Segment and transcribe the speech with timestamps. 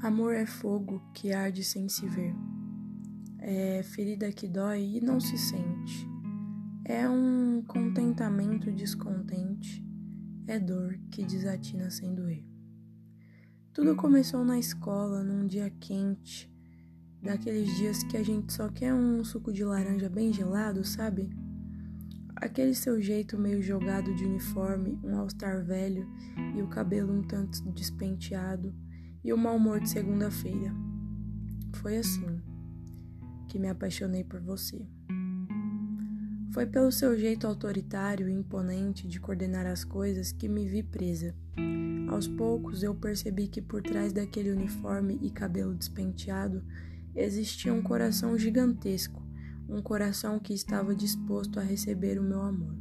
[0.00, 2.32] Amor é fogo que arde sem se ver.
[3.40, 6.08] É ferida que dói e não se sente.
[6.84, 9.84] É um contentamento descontente.
[10.46, 12.44] É dor que desatina sem doer.
[13.72, 16.48] Tudo começou na escola, num dia quente,
[17.20, 21.28] daqueles dias que a gente só quer um suco de laranja bem gelado, sabe?
[22.36, 26.08] Aquele seu jeito meio jogado de uniforme, um all-star velho
[26.56, 28.72] e o cabelo um tanto despenteado
[29.28, 30.74] e o mau humor de segunda-feira.
[31.74, 32.40] Foi assim
[33.46, 34.86] que me apaixonei por você.
[36.52, 41.34] Foi pelo seu jeito autoritário e imponente de coordenar as coisas que me vi presa.
[42.08, 46.64] Aos poucos eu percebi que por trás daquele uniforme e cabelo despenteado
[47.14, 49.28] existia um coração gigantesco
[49.68, 52.74] um coração que estava disposto a receber o meu amor.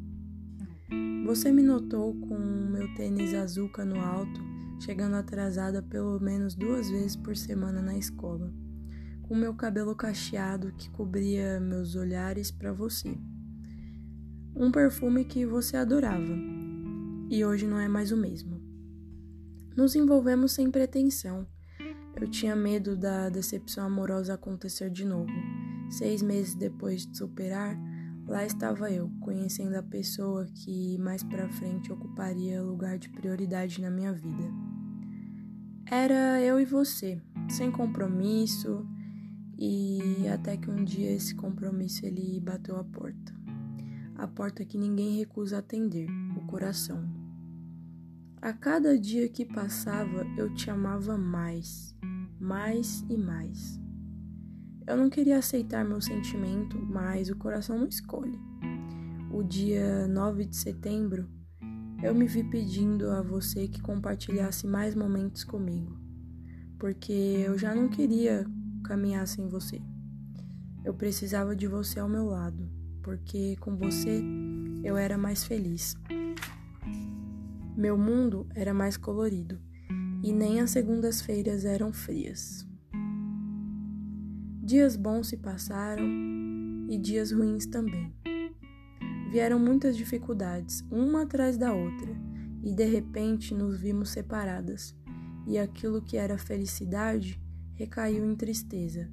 [1.25, 6.89] Você me notou com o meu tênis azul no alto, chegando atrasada pelo menos duas
[6.89, 8.53] vezes por semana na escola,
[9.23, 13.17] com meu cabelo cacheado que cobria meus olhares para você.
[14.55, 16.35] Um perfume que você adorava
[17.29, 18.61] e hoje não é mais o mesmo.
[19.75, 21.45] Nos envolvemos sem pretensão.
[22.19, 25.31] Eu tinha medo da decepção amorosa acontecer de novo
[25.89, 27.77] Seis meses depois de superar,
[28.27, 33.89] lá estava eu, conhecendo a pessoa que mais para frente ocuparia lugar de prioridade na
[33.89, 34.51] minha vida.
[35.89, 38.85] Era eu e você, sem compromisso,
[39.57, 43.33] e até que um dia esse compromisso ele bateu a porta.
[44.15, 47.07] A porta que ninguém recusa atender, o coração.
[48.41, 51.95] A cada dia que passava, eu te amava mais,
[52.39, 53.79] mais e mais.
[54.87, 58.39] Eu não queria aceitar meu sentimento, mas o coração não escolhe.
[59.29, 61.27] O dia 9 de setembro,
[62.01, 65.99] eu me vi pedindo a você que compartilhasse mais momentos comigo,
[66.79, 68.45] porque eu já não queria
[68.81, 69.81] caminhar sem você.
[70.85, 72.71] Eu precisava de você ao meu lado,
[73.03, 74.23] porque com você
[74.85, 75.97] eu era mais feliz.
[77.75, 79.59] Meu mundo era mais colorido
[80.23, 82.65] e nem as segundas-feiras eram frias.
[84.67, 86.05] Dias bons se passaram
[86.89, 88.13] e dias ruins também.
[89.31, 92.13] Vieram muitas dificuldades, uma atrás da outra,
[92.61, 94.93] e de repente nos vimos separadas,
[95.47, 97.41] e aquilo que era felicidade
[97.75, 99.09] recaiu em tristeza.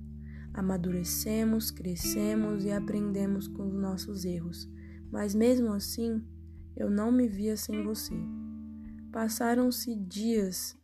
[0.53, 4.69] Amadurecemos, crescemos e aprendemos com os nossos erros,
[5.13, 6.21] mas mesmo assim
[6.77, 8.17] eu não me via sem você.
[9.13, 10.77] Passaram-se dias,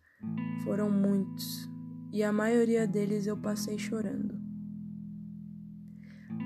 [0.63, 1.69] foram muitos,
[2.13, 4.50] e a maioria deles eu passei chorando.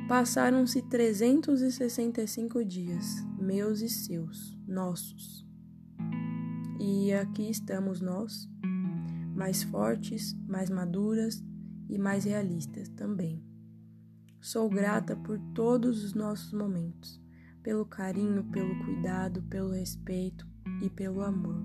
[0.08, 5.46] Passaram-se 365 dias, meus e seus, nossos.
[6.78, 8.46] E aqui estamos nós,
[9.34, 11.42] mais fortes, mais maduras
[11.88, 13.42] e mais realistas também.
[14.42, 17.18] Sou grata por todos os nossos momentos,
[17.62, 20.46] pelo carinho, pelo cuidado, pelo respeito
[20.82, 21.64] e pelo amor.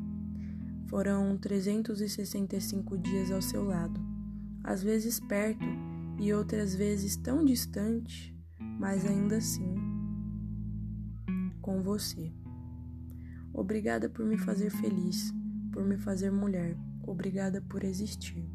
[0.87, 3.99] Foram 365 dias ao seu lado,
[4.63, 5.88] às vezes perto
[6.19, 9.75] e outras vezes tão distante, mas ainda assim
[11.61, 12.31] com você.
[13.53, 15.33] Obrigada por me fazer feliz,
[15.71, 16.77] por me fazer mulher.
[17.03, 18.49] Obrigada por existir.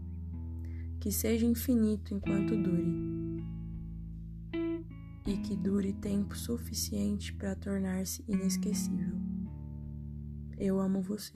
[1.01, 3.45] Que seja infinito enquanto dure.
[5.27, 9.17] E que dure tempo suficiente para tornar-se inesquecível.
[10.59, 11.35] Eu amo você.